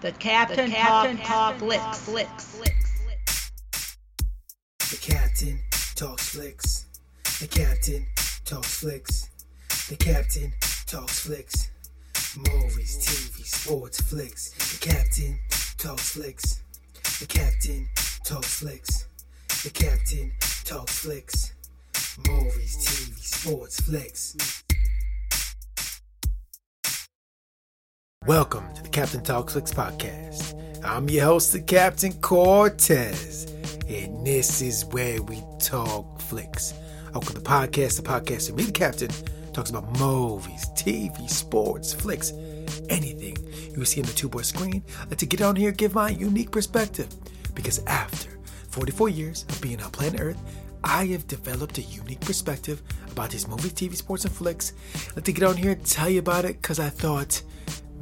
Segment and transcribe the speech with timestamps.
[0.00, 2.06] The Captain, the Captain Talk, Talk Flicks.
[4.90, 5.60] The Captain
[5.94, 6.86] talks flicks.
[7.38, 8.06] The Captain
[8.46, 9.28] talks flicks.
[9.90, 10.54] The Captain
[10.86, 11.70] talks flicks.
[12.34, 14.52] Movies, TV, sports, flicks.
[14.72, 15.38] The Captain
[15.76, 16.62] talks flicks.
[17.20, 17.86] The Captain
[18.24, 19.06] talks flicks.
[19.64, 20.32] The Captain
[20.64, 21.52] talks flicks.
[22.26, 24.64] Movies, TV, sports, flicks.
[28.26, 30.84] Welcome to the Captain Talks Flicks podcast.
[30.84, 33.46] I'm your host, the Captain Cortez,
[33.88, 36.74] and this is where we talk flicks.
[37.14, 39.08] Welcome to the podcast, the podcast where me, the Captain,
[39.54, 42.32] talks about movies, TV, sports, flicks,
[42.90, 43.38] anything
[43.74, 44.84] you see on the two boy screen.
[45.08, 47.08] Let to get on here give my unique perspective.
[47.54, 50.38] Because after 44 years of being on planet Earth,
[50.84, 54.74] I have developed a unique perspective about these movies, TV, sports, and flicks.
[55.16, 57.42] Let to get on here and tell you about it because I thought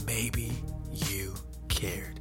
[0.09, 0.51] maybe
[0.95, 1.35] you
[1.69, 2.19] cared.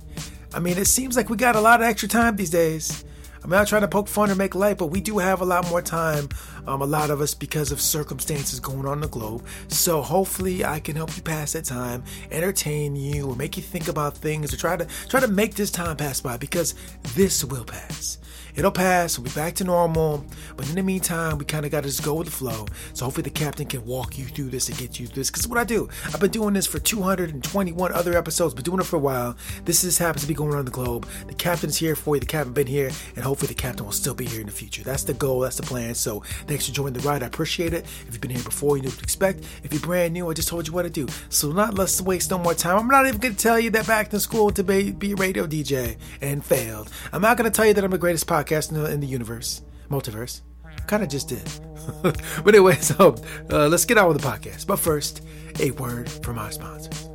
[0.54, 3.06] I mean, it seems like we got a lot of extra time these days.
[3.42, 5.70] I'm not trying to poke fun or make light, but we do have a lot
[5.70, 6.28] more time,
[6.68, 9.46] um, a lot of us, because of circumstances going on the globe.
[9.70, 13.88] So hopefully, I can help you pass that time, entertain you, or make you think
[13.88, 16.76] about things, or try to try to make this time pass by because
[17.16, 18.18] this will pass.
[18.58, 19.20] It'll pass.
[19.20, 20.26] We'll be back to normal.
[20.56, 22.66] But in the meantime, we kind of got to just go with the flow.
[22.94, 25.30] So hopefully the captain can walk you through this and get you through this.
[25.30, 28.88] Because what I do, I've been doing this for 221 other episodes, been doing it
[28.88, 29.38] for a while.
[29.66, 31.08] This just happens to be going around the globe.
[31.28, 32.20] The captain's here for you.
[32.20, 34.82] The captain been here, and hopefully the captain will still be here in the future.
[34.82, 35.42] That's the goal.
[35.42, 35.94] That's the plan.
[35.94, 36.24] So
[36.58, 37.22] thanks for joining the ride.
[37.22, 37.86] I appreciate it.
[38.08, 39.44] If you've been here before, you know what to expect.
[39.64, 41.08] If you're brand new, I just told you what to do.
[41.30, 42.80] So not let's waste no more time.
[42.80, 45.46] I'm not even to tell you that back in school to be, be a radio
[45.46, 46.90] DJ and failed.
[47.14, 49.08] I'm not to tell you that I'm the greatest podcast podcast in the, in the
[49.08, 50.42] universe, multiverse.
[50.88, 51.44] Kind of just did.
[52.02, 53.16] but anyway, so
[53.52, 54.68] uh, let's get on with the podcast.
[54.68, 55.22] But first,
[55.60, 57.10] a word from our sponsors.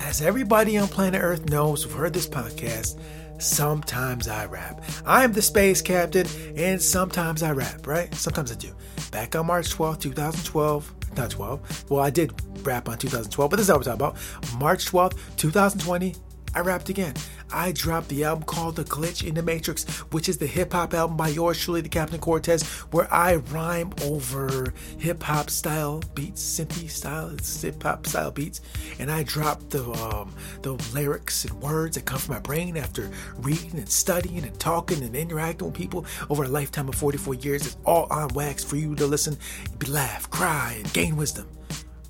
[0.00, 2.98] As everybody on planet Earth knows who've heard this podcast,
[3.42, 4.82] sometimes I rap.
[5.04, 6.26] I am the space captain,
[6.56, 8.14] and sometimes I rap, right?
[8.14, 8.74] Sometimes I do.
[9.10, 12.32] Back on March 12th, 2012, not 12, well, I did
[12.64, 14.16] rap on 2012, but this is what we're talking about.
[14.58, 16.14] March 12th, 2020,
[16.54, 17.14] I rapped again.
[17.52, 20.94] I dropped the album called The Glitch in the Matrix, which is the hip hop
[20.94, 26.42] album by yours truly, the Captain Cortez, where I rhyme over hip hop style beats,
[26.42, 28.60] synthy style, hip hop style beats,
[28.98, 30.32] and I drop the um,
[30.62, 35.02] the lyrics and words that come from my brain after reading and studying and talking
[35.02, 37.66] and interacting with people over a lifetime of 44 years.
[37.66, 39.36] It's all on wax for you to listen,
[39.78, 41.46] be laugh, cry, and gain wisdom.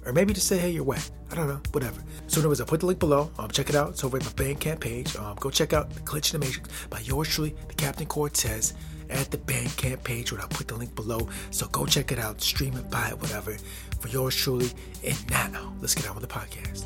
[0.04, 1.08] Or maybe just say, hey, you're wet.
[1.30, 2.02] I don't know, whatever.
[2.26, 3.30] So, anyways, I'll put the link below.
[3.38, 3.90] Um, check it out.
[3.90, 5.14] It's over at my Bandcamp page.
[5.16, 8.74] Um, go check out The Glitch in the Matrix by yours truly, the Captain Cortez,
[9.10, 11.28] at the Bandcamp page, where I'll put the link below.
[11.50, 13.56] So, go check it out, stream it, buy it, whatever,
[14.00, 14.70] for yours truly.
[15.04, 16.84] And now, let's get on with the podcast.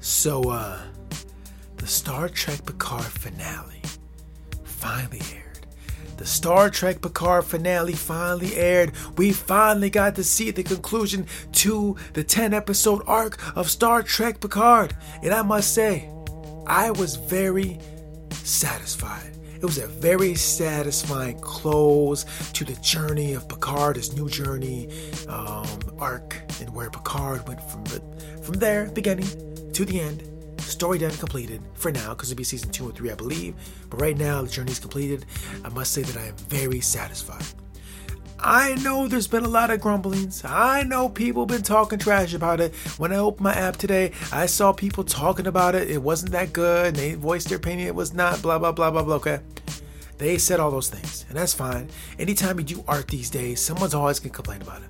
[0.00, 0.80] So, uh,
[1.76, 3.80] the Star Trek Picard finale
[4.64, 5.43] finally aired.
[6.16, 8.92] The Star Trek Picard finale finally aired.
[9.16, 14.40] We finally got to see the conclusion to the 10 episode arc of Star Trek
[14.40, 14.96] Picard.
[15.22, 16.08] And I must say,
[16.66, 17.78] I was very
[18.30, 19.36] satisfied.
[19.56, 24.90] It was a very satisfying close to the journey of Picard, his new journey
[25.28, 25.66] um,
[25.98, 27.84] arc, and where Picard went from
[28.42, 30.33] from there, beginning to the end
[30.74, 33.54] Story done completed for now, because it'll be season two and three, I believe.
[33.90, 35.24] But right now, the journey is completed.
[35.64, 37.44] I must say that I am very satisfied.
[38.40, 40.44] I know there's been a lot of grumblings.
[40.44, 42.74] I know people been talking trash about it.
[42.98, 45.88] When I opened my app today, I saw people talking about it.
[45.88, 46.96] It wasn't that good.
[46.96, 47.86] They voiced their opinion.
[47.86, 48.42] It was not.
[48.42, 49.14] Blah blah blah blah blah.
[49.14, 49.38] Okay.
[50.18, 51.88] They said all those things, and that's fine.
[52.18, 54.88] Anytime you do art these days, someone's always gonna complain about it.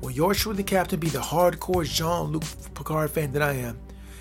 [0.00, 2.42] Will yours truly, the captain, be the hardcore Jean Luc
[2.74, 3.78] Picard fan that I am?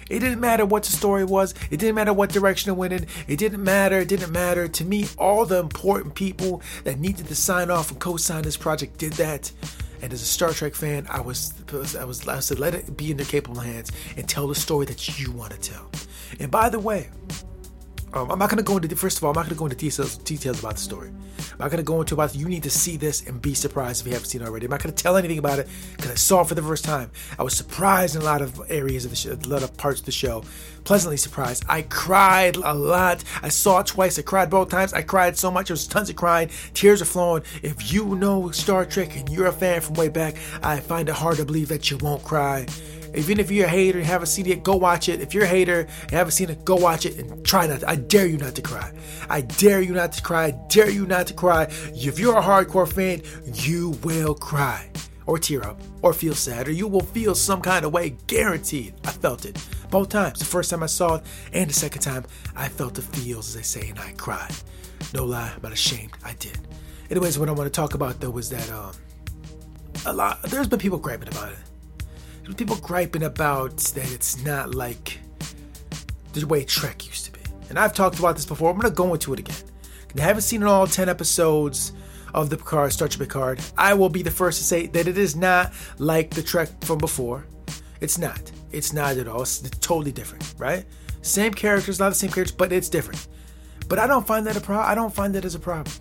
[0.09, 1.53] It didn't matter what the story was.
[1.71, 3.07] It didn't matter what direction it went in.
[3.27, 3.99] It didn't matter.
[3.99, 4.67] It didn't matter.
[4.67, 8.97] To me, all the important people that needed to sign off and co-sign this project
[8.97, 9.51] did that.
[10.01, 11.53] And as a Star Trek fan, I was
[11.99, 14.85] I was I said let it be in their capable hands and tell the story
[14.85, 15.89] that you want to tell.
[16.39, 17.09] And by the way,
[18.13, 19.29] um, I'm not to go into first of all.
[19.29, 21.09] I'm not to go into details details about the story.
[21.53, 24.07] I'm not to go into about you need to see this and be surprised if
[24.07, 24.65] you haven't seen it already.
[24.65, 27.11] I'm not to tell anything about it because I saw it for the first time.
[27.37, 29.99] I was surprised in a lot of areas of the show, a lot of parts
[29.99, 30.43] of the show.
[30.85, 31.63] Pleasantly surprised.
[31.69, 33.23] I cried a lot.
[33.43, 34.17] I saw it twice.
[34.17, 34.93] I cried both times.
[34.93, 35.67] I cried so much.
[35.67, 36.49] There was tons of crying.
[36.73, 37.43] Tears are flowing.
[37.61, 41.15] If you know Star Trek and you're a fan from way back, I find it
[41.15, 42.65] hard to believe that you won't cry.
[43.15, 45.21] Even if you're a hater and haven't seen it, go watch it.
[45.21, 47.81] If you're a hater and haven't seen it, go watch it and try not.
[47.81, 48.91] To, I dare you not to cry.
[49.29, 50.45] I dare you not to cry.
[50.45, 51.63] I dare you not to cry.
[51.93, 53.21] If you're a hardcore fan,
[53.53, 54.89] you will cry.
[55.29, 58.95] or tear up, or feel sad, or you will feel some kind of way, guaranteed.
[59.05, 59.63] I felt it.
[59.91, 60.39] Both times.
[60.39, 61.23] The first time I saw it,
[61.53, 64.51] and the second time, I felt the feels, as they say, and I cried.
[65.13, 66.13] No lie, not ashamed.
[66.25, 66.57] I did.
[67.11, 68.91] Anyways, what I want to talk about though was that um,
[70.07, 70.41] a lot.
[70.43, 71.59] There's been people griping about it.
[72.57, 75.19] People griping about that it's not like
[76.33, 77.39] the way Trek used to be.
[77.69, 78.71] And I've talked about this before.
[78.71, 79.55] I'm gonna go into it again.
[80.17, 81.93] I haven't seen all 10 episodes
[82.33, 85.17] of the Picard, Star Trek Picard, I will be the first to say that it
[85.17, 87.45] is not like the Trek from before.
[88.01, 88.51] It's not.
[88.71, 89.41] It's not at all.
[89.41, 90.85] It's totally different, right?
[91.21, 93.27] Same characters, not the same characters, but it's different.
[93.87, 94.89] But I don't find that a problem.
[94.89, 95.93] I don't find that as a problem.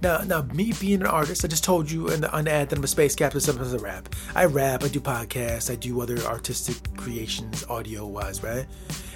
[0.00, 2.78] Now, now, me being an artist, I just told you in the, the ad that
[2.78, 3.40] I'm a space captain.
[3.40, 4.08] Sometimes I rap.
[4.34, 4.84] I rap.
[4.84, 5.70] I do podcasts.
[5.70, 8.66] I do other artistic creations, audio wise, right?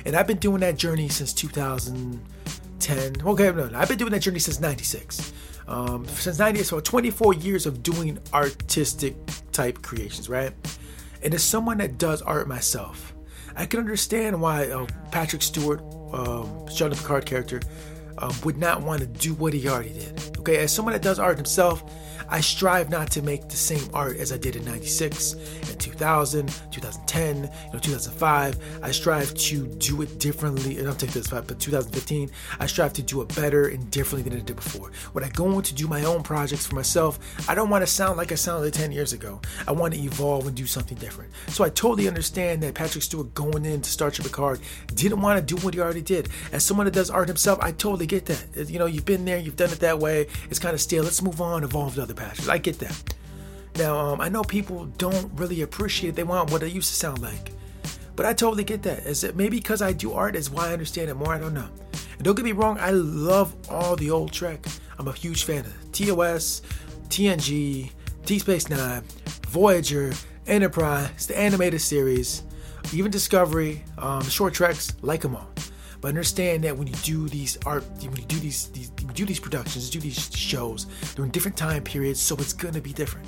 [0.05, 3.23] And I've been doing that journey since 2010.
[3.25, 5.32] Okay, no, no I've been doing that journey since '96
[5.69, 9.14] um, since 90 so 24 years of doing artistic
[9.52, 10.52] type creations right
[11.23, 13.14] and as someone that does art myself
[13.56, 15.82] i can understand why uh, patrick stewart
[16.12, 17.61] um, Jean Picard character
[18.18, 21.18] um, would not want to do what he already did okay as someone that does
[21.18, 21.84] art himself
[22.32, 25.34] I strive not to make the same art as I did in 96
[25.68, 27.42] and 2000, 2010, you
[27.74, 28.80] know, 2005.
[28.82, 30.78] I strive to do it differently.
[30.78, 34.30] And I'll take this five, but 2015, I strive to do it better and differently
[34.30, 34.92] than I did before.
[35.12, 37.18] When I go on to do my own projects for myself,
[37.50, 39.38] I don't want to sound like I sounded 10 years ago.
[39.68, 41.32] I want to evolve and do something different.
[41.48, 44.60] So I totally understand that Patrick Stewart going in to Star Trek Picard
[44.94, 46.30] didn't want to do what he already did.
[46.52, 48.69] As someone that does art himself, I totally get that.
[48.69, 50.26] You know, you've been there, you've done it that way.
[50.50, 51.04] It's kind of stale.
[51.04, 52.49] Let's move on, evolve to other passions.
[52.49, 53.14] I get that.
[53.76, 57.20] Now, um, I know people don't really appreciate they want what it used to sound
[57.20, 57.52] like.
[58.14, 59.06] But I totally get that.
[59.06, 61.32] Is it maybe because I do art is why I understand it more?
[61.32, 61.69] I don't know.
[62.16, 64.66] And don't get me wrong, I love all the old Trek.
[64.98, 66.62] I'm a huge fan of TOS,
[67.08, 67.90] TNG,
[68.26, 69.02] Deep Space Nine,
[69.48, 70.12] Voyager,
[70.46, 72.43] Enterprise, the animated series,
[72.93, 75.48] even Discovery, um, short treks, like them all.
[76.02, 79.40] But understand that when you do these art, when you do these, these do these
[79.40, 83.26] productions, do these shows, during different time periods, so it's gonna be different.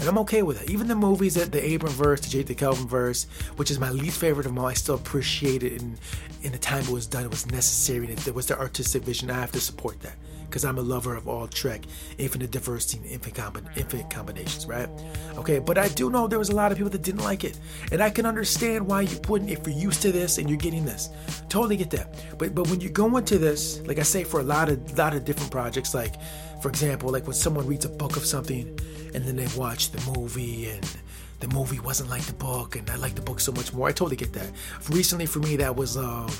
[0.00, 0.68] And I'm okay with it.
[0.68, 2.56] Even the movies that the Abram verse, the J.J.
[2.56, 3.24] Kelvin verse,
[3.56, 5.80] which is my least favorite of them all, I still appreciate it.
[5.80, 5.98] And
[6.42, 8.06] in the time it was done, it was necessary.
[8.06, 10.16] And it was the artistic vision, I have to support that
[10.48, 11.82] because I'm a lover of all Trek,
[12.18, 14.88] infinite diversity, infinite, infinite combinations, right?
[15.36, 17.58] Okay, but I do know there was a lot of people that didn't like it,
[17.92, 20.84] and I can understand why you wouldn't if you're used to this and you're getting
[20.84, 21.10] this.
[21.48, 22.14] Totally get that.
[22.38, 25.14] But but when you go into this, like I say, for a lot of lot
[25.14, 26.14] of different projects, like
[26.62, 28.78] for example, like when someone reads a book of something,
[29.14, 30.96] and then they watch the movie and
[31.40, 33.88] the movie wasn't like the book and I like the book so much more.
[33.88, 34.50] I totally get that.
[34.90, 36.30] Recently for me that was um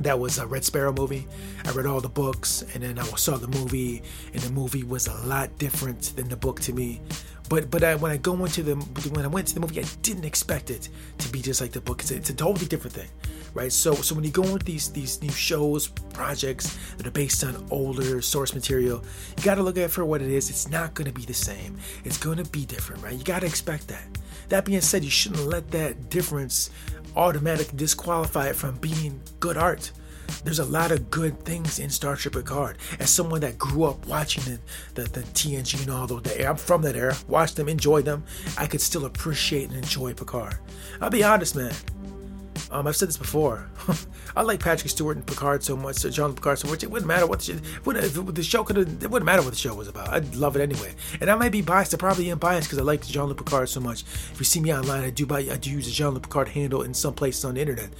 [0.00, 1.26] that was a Red Sparrow movie.
[1.64, 4.02] I read all the books and then I saw the movie,
[4.32, 7.00] and the movie was a lot different than the book to me.
[7.48, 8.76] But but I, when I go into the
[9.10, 10.88] when I went to the movie, I didn't expect it
[11.18, 12.00] to be just like the book.
[12.00, 13.08] It's a, it's a totally different thing,
[13.54, 13.72] right?
[13.72, 17.66] So so when you go into these these new shows, projects that are based on
[17.70, 19.02] older source material,
[19.36, 20.48] you got to look at it for what it is.
[20.48, 21.76] It's not going to be the same.
[22.04, 23.18] It's going to be different, right?
[23.18, 24.09] You got to expect that.
[24.50, 26.70] That being said, you shouldn't let that difference
[27.16, 29.92] automatically disqualify it from being good art.
[30.44, 32.78] There's a lot of good things in Star Trek Picard.
[32.98, 36.56] As someone that grew up watching the, the, the TNG and all those, the, I'm
[36.56, 38.24] from that era, watched them, enjoyed them,
[38.58, 40.56] I could still appreciate and enjoy Picard.
[41.00, 41.72] I'll be honest, man.
[42.70, 43.68] Um, I've said this before.
[44.36, 46.82] I like Patrick Stewart and Picard so much, John Picard so much.
[46.82, 48.78] It wouldn't matter what the, if the show could.
[48.78, 50.08] It wouldn't matter what the show was about.
[50.08, 50.94] I'd love it anyway.
[51.20, 51.94] And I might be biased.
[51.94, 54.02] I probably am biased because I like Jean-Luc Picard so much.
[54.02, 55.40] If you see me online, I do buy.
[55.40, 57.90] I do use a Jean-Luc Picard handle in some places on the internet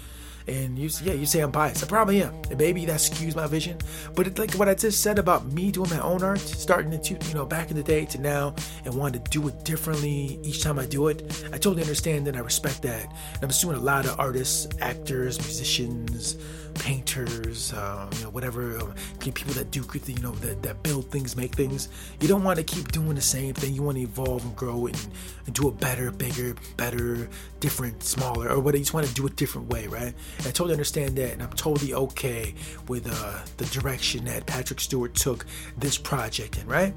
[0.51, 1.85] and you yeah you say I'm biased.
[1.85, 2.35] I probably am.
[2.51, 3.79] And maybe that skews my vision.
[4.15, 7.15] But it's like what I just said about me doing my own art, starting to
[7.15, 8.55] you know back in the day to now,
[8.85, 11.23] and wanting to do it differently each time I do it.
[11.47, 13.05] I totally understand and I respect that.
[13.05, 16.37] And I'm assuming a lot of artists, actors, musicians
[16.81, 18.87] painters, uh, you know, whatever, uh,
[19.21, 21.91] people that do, you know, that, that build things, make things.
[22.21, 23.75] You don't want to keep doing the same thing.
[23.75, 24.97] You want to evolve and grow and,
[25.45, 27.29] and do it better, bigger, better,
[27.61, 28.79] different, smaller, or whatever.
[28.79, 30.15] You just want to do it different way, right?
[30.39, 32.55] And I totally understand that, and I'm totally okay
[32.89, 35.45] with uh, the direction that Patrick Stewart took
[35.77, 36.95] this project in, right?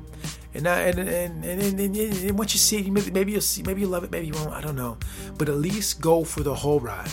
[0.53, 3.81] And, I, and, and, and, and, and once you see it, maybe you'll see, maybe
[3.81, 4.51] you love it, maybe you won't.
[4.51, 4.97] I don't know,
[5.37, 7.11] but at least go for the whole ride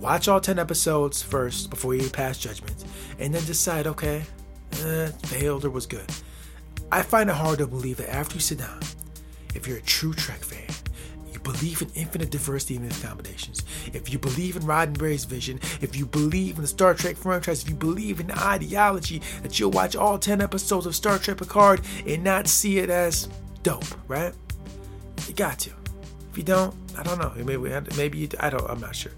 [0.00, 2.84] Watch all 10 episodes first before you pass judgment,
[3.18, 4.22] and then decide, okay,
[4.82, 6.10] eh, failed or was good.
[6.92, 8.80] I find it hard to believe that after you sit down,
[9.54, 10.74] if you're a true Trek fan,
[11.32, 16.06] you believe in infinite diversity and combinations, if you believe in Roddenberry's vision, if you
[16.06, 19.96] believe in the Star Trek franchise, if you believe in the ideology, that you'll watch
[19.96, 23.28] all 10 episodes of Star Trek Picard and not see it as
[23.62, 24.34] dope, right?
[25.26, 25.70] You got to.
[26.30, 27.32] If you don't, I don't know.
[27.36, 28.68] Maybe maybe you, I don't.
[28.68, 29.12] I'm not sure.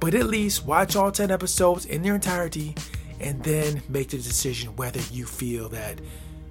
[0.00, 2.74] But at least watch all 10 episodes in their entirety
[3.20, 6.00] and then make the decision whether you feel that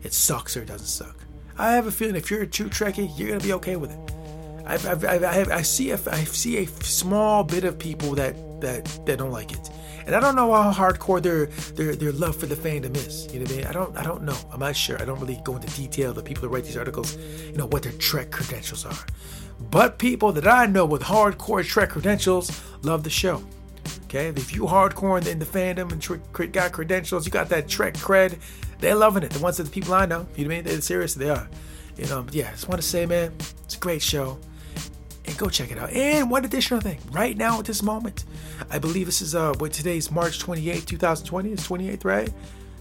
[0.03, 1.17] it sucks or it doesn't suck.
[1.57, 4.13] I have a feeling if you're a true Trekkie, you're gonna be okay with it.
[4.65, 8.13] I've, I've, I've, I, have, I see a, I see a small bit of people
[8.15, 9.69] that that that don't like it,
[10.05, 13.25] and I don't know how hardcore their their their love for the fandom is.
[13.33, 13.65] You know what I mean?
[13.65, 14.37] I don't I don't know.
[14.51, 15.01] I'm not sure.
[15.01, 16.13] I don't really go into detail.
[16.13, 19.05] The people that write these articles, you know, what their Trek credentials are.
[19.71, 23.43] But people that I know with hardcore Trek credentials love the show.
[24.05, 28.39] Okay, if you hardcore in the, fandom and got credentials, you got that Trek cred,
[28.79, 29.31] they're loving it.
[29.31, 30.63] The ones that the people I know, you know what I mean?
[30.63, 31.47] They're serious, they are.
[31.95, 34.39] You know, yeah, I just want to say, man, it's a great show.
[35.25, 35.91] And go check it out.
[35.91, 38.25] And one additional thing, right now at this moment,
[38.71, 41.51] I believe this is uh what today's March 28, 2020.
[41.51, 42.29] It's 28th, right?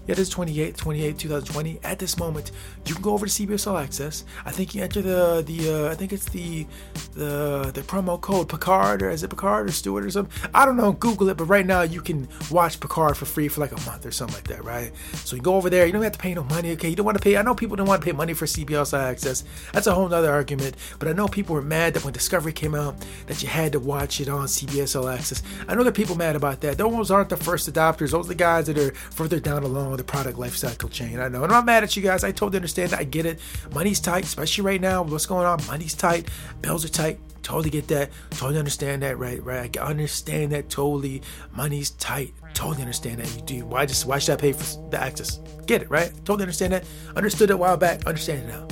[0.08, 1.80] It is 28, 28, 2020.
[1.84, 2.50] At this moment,
[2.86, 4.24] you can go over to CBS All Access.
[4.46, 6.66] I think you enter the the uh, I think it's the
[7.14, 10.50] the the promo code Picard or is it Picard or Stewart or something?
[10.54, 10.92] I don't know.
[10.92, 11.36] Google it.
[11.36, 14.34] But right now you can watch Picard for free for like a month or something
[14.34, 14.92] like that, right?
[15.12, 15.84] So you go over there.
[15.84, 16.72] You don't have to pay no money.
[16.72, 17.36] Okay, you don't want to pay.
[17.36, 19.44] I know people don't want to pay money for CBS All Access.
[19.74, 20.76] That's a whole other argument.
[20.98, 22.96] But I know people were mad that when Discovery came out
[23.26, 25.42] that you had to watch it on CBS All Access.
[25.68, 26.78] I know that people mad about that.
[26.78, 28.12] Those aren't the first adopters.
[28.12, 31.21] Those are the guys that are further down along the product life cycle chain.
[31.21, 31.45] I know.
[31.45, 32.25] And I'm not mad at you guys.
[32.25, 32.90] I totally understand.
[32.90, 33.00] That.
[33.00, 33.40] I get it.
[33.75, 35.02] Money's tight, especially right now.
[35.02, 35.64] What's going on?
[35.67, 36.28] Money's tight.
[36.62, 37.21] Bills are tight.
[37.43, 38.11] Totally get that.
[38.31, 39.19] Totally understand that.
[39.19, 39.76] Right, right.
[39.76, 41.23] I understand that totally.
[41.55, 42.35] Money's tight.
[42.55, 43.35] Totally understand that.
[43.35, 43.67] You do.
[43.67, 45.40] Why just why should I pay for the access?
[45.67, 46.12] Get it, right?
[46.25, 46.85] Totally understand that.
[47.17, 48.07] Understood it a while back.
[48.07, 48.67] Understand it now.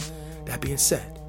[0.45, 1.21] That being said,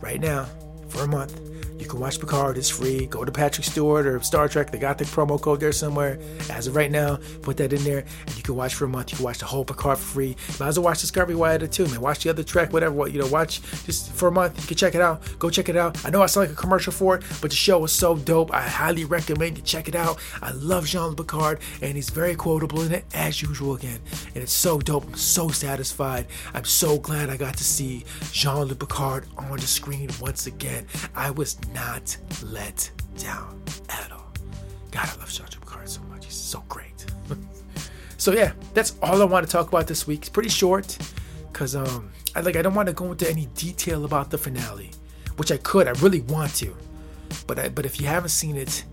[0.00, 0.46] right now,
[0.88, 1.49] for a month,
[1.80, 3.06] you can watch Picard, it's free.
[3.06, 6.18] Go to Patrick Stewart or Star Trek, they got the promo code there somewhere.
[6.50, 9.10] As of right now, put that in there and you can watch for a month.
[9.12, 10.36] You can watch the whole Picard for free.
[10.58, 12.00] Might as well watch Discovery it too, man.
[12.00, 14.60] Watch the other Trek, whatever, what you know, watch just for a month.
[14.60, 15.22] You can check it out.
[15.38, 16.04] Go check it out.
[16.04, 18.52] I know I sound like a commercial for it, but the show was so dope.
[18.52, 20.18] I highly recommend you check it out.
[20.42, 24.00] I love Jean Picard, and he's very quotable in it as usual again.
[24.34, 25.06] And it's so dope.
[25.06, 26.26] I'm so satisfied.
[26.54, 30.86] I'm so glad I got to see Jean-Luc Picard on the screen once again.
[31.14, 34.32] I was not let down at all.
[34.90, 36.24] God, I love Sergeant Picard so much.
[36.24, 37.06] He's so great.
[38.16, 40.20] so yeah, that's all I want to talk about this week.
[40.20, 40.98] It's pretty short,
[41.52, 44.90] cause um, I like I don't want to go into any detail about the finale,
[45.36, 45.86] which I could.
[45.86, 46.76] I really want to,
[47.46, 48.84] but I, but if you haven't seen it,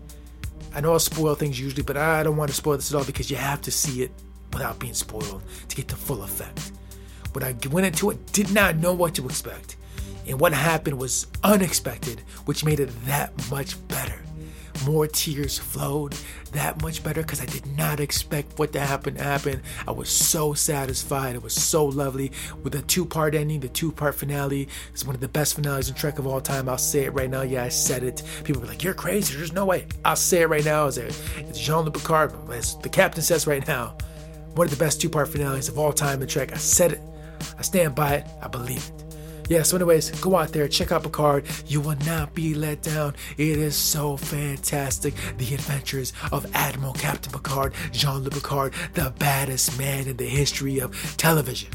[0.74, 3.04] I know I'll spoil things usually, but I don't want to spoil this at all
[3.04, 4.12] because you have to see it
[4.52, 6.72] without being spoiled to get the full effect.
[7.32, 9.76] When I went into it, did not know what to expect.
[10.28, 14.20] And what happened was unexpected, which made it that much better.
[14.84, 16.14] More tears flowed,
[16.52, 19.62] that much better because I did not expect what to happen to happen.
[19.88, 21.34] I was so satisfied.
[21.34, 22.30] It was so lovely
[22.62, 24.68] with the two part ending, the two part finale.
[24.92, 26.68] It's one of the best finales in Trek of all time.
[26.68, 27.42] I'll say it right now.
[27.42, 28.22] Yeah, I said it.
[28.44, 29.36] People were like, You're crazy.
[29.36, 29.86] There's no way.
[30.04, 30.86] I'll say it right now.
[30.86, 30.98] As
[31.54, 33.96] Jean Luc Picard, as the captain says right now,
[34.54, 36.52] one of the best two part finales of all time in Trek.
[36.52, 37.00] I said it.
[37.58, 38.26] I stand by it.
[38.42, 39.07] I believe it.
[39.48, 41.46] Yeah, so anyways, go out there, check out Picard.
[41.66, 43.14] You will not be let down.
[43.38, 45.14] It is so fantastic.
[45.38, 51.16] The adventures of Admiral Captain Picard, Jean-Luc Picard, the baddest man in the history of
[51.16, 51.70] television.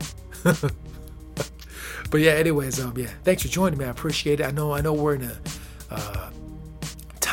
[0.42, 0.74] but
[2.16, 3.86] yeah, anyways, um, yeah, thanks for joining me.
[3.86, 4.46] I appreciate it.
[4.46, 5.40] I know, I know, we're in a
[5.90, 6.17] uh,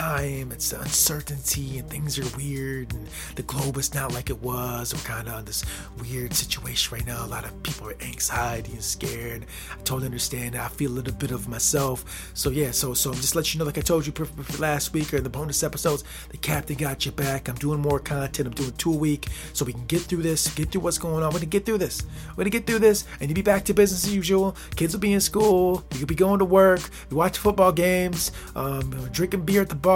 [0.05, 4.39] time, it's the uncertainty, and things are weird, and the globe is not like it
[4.39, 4.93] was.
[4.93, 5.65] We're kind of in this
[5.99, 7.25] weird situation right now.
[7.25, 9.47] A lot of people are anxiety and scared.
[9.71, 10.55] I totally understand.
[10.55, 12.29] I feel a little bit of myself.
[12.35, 14.13] So yeah, so so I'm just let you know, like I told you
[14.59, 17.49] last week or in the bonus episodes, the captain got your back.
[17.49, 18.47] I'm doing more content.
[18.47, 21.23] I'm doing two a week, so we can get through this, get through what's going
[21.23, 21.33] on.
[21.33, 22.03] We're gonna get through this.
[22.35, 24.55] We're gonna get through this, and you be back to business as usual.
[24.75, 25.83] Kids will be in school.
[25.93, 26.81] You could be going to work.
[27.09, 28.31] You watch football games.
[28.55, 29.94] Um, drinking beer at the bar,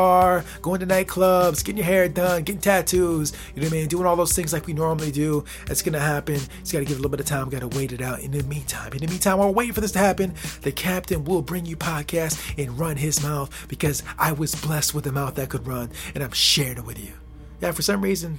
[0.62, 3.88] going to nightclubs, getting your hair done, getting tattoos, you know what I mean?
[3.88, 5.44] Doing all those things like we normally do.
[5.68, 6.40] It's gonna happen.
[6.62, 8.20] It's gotta give a little bit of time, we gotta wait it out.
[8.22, 11.24] In the meantime, in the meantime, while we're waiting for this to happen, the captain
[11.24, 15.36] will bring you podcasts and run his mouth because I was blessed with a mouth
[15.36, 17.14] that could run and I'm sharing it with you.
[17.62, 18.38] Yeah, for some reason,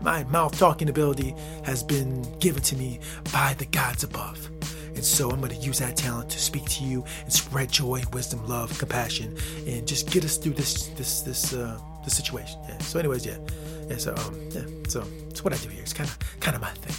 [0.00, 1.34] my mouth talking ability
[1.64, 3.00] has been given to me
[3.32, 4.50] by the gods above.
[4.96, 8.02] And so I'm going to use that talent to speak to you and spread joy,
[8.12, 9.36] wisdom, love, compassion,
[9.66, 12.58] and just get us through this this this uh, this situation.
[12.68, 12.78] Yeah.
[12.78, 13.38] So, anyways, yeah,
[13.88, 13.98] yeah.
[13.98, 14.62] So, um, yeah.
[14.88, 15.82] So it's what I do here.
[15.82, 16.96] It's kind of kind of my thing.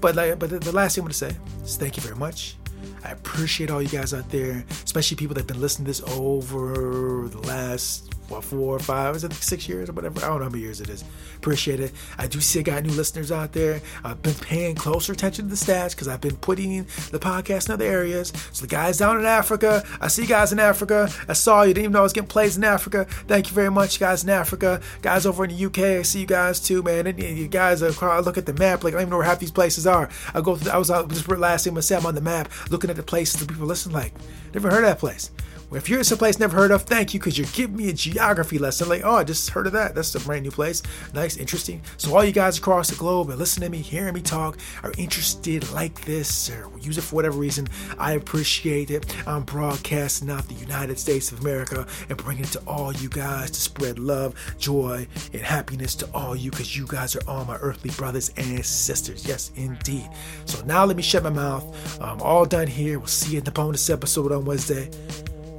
[0.00, 2.16] But like, but the, the last thing I'm going to say is thank you very
[2.16, 2.56] much.
[3.04, 6.18] I appreciate all you guys out there, especially people that have been listening to this
[6.18, 10.18] over the last what four or five, is it six years or whatever?
[10.20, 11.04] I don't know how many years it is.
[11.36, 11.92] Appreciate it.
[12.18, 13.80] I do see I got new listeners out there.
[14.04, 17.74] I've been paying closer attention to the stats because I've been putting the podcast in
[17.74, 18.32] other areas.
[18.52, 21.10] So the guys down in Africa, I see you guys in Africa.
[21.28, 21.74] I saw you.
[21.74, 23.04] Didn't even know I was getting plays in Africa.
[23.26, 24.80] Thank you very much, guys in Africa.
[25.02, 27.06] Guys over in the UK, I see you guys too, man.
[27.06, 29.18] And you guys, uh, are I look at the map, like I don't even know
[29.18, 30.08] where half these places are.
[30.34, 30.56] I go.
[30.56, 33.40] Through, I was out just last thing I'm on the map, looking at the places
[33.40, 34.12] the people listen like.
[34.54, 35.30] Never heard of that place.
[35.74, 37.92] If you're in some place never heard of, thank you because you're giving me a
[37.92, 38.88] geography lesson.
[38.88, 39.94] Like, oh, I just heard of that.
[39.94, 40.82] That's a brand new place.
[41.14, 41.80] Nice, interesting.
[41.96, 44.92] So, all you guys across the globe and listening to me, hearing me talk, are
[44.98, 49.06] interested like this or use it for whatever reason, I appreciate it.
[49.26, 53.50] I'm broadcasting out the United States of America and bringing it to all you guys
[53.52, 57.56] to spread love, joy, and happiness to all you because you guys are all my
[57.56, 59.26] earthly brothers and sisters.
[59.26, 60.08] Yes, indeed.
[60.44, 62.00] So, now let me shut my mouth.
[62.00, 62.98] I'm all done here.
[62.98, 64.90] We'll see you in the bonus episode on Wednesday.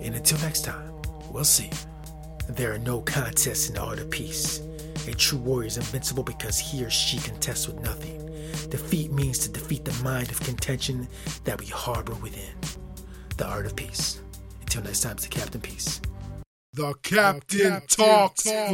[0.03, 0.91] And until next time,
[1.31, 1.69] we'll see.
[2.50, 4.62] There are no contests in the art of peace.
[5.07, 8.19] A true warrior is invincible because he or she contests with nothing.
[8.69, 11.07] Defeat means to defeat the mind of contention
[11.45, 12.53] that we harbor within.
[13.38, 14.22] The art of peace.
[14.62, 16.01] Until next time, it's the Captain Peace.
[16.74, 18.72] The Captain, the Captain talks, talks.